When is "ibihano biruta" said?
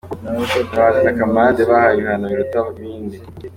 1.95-2.59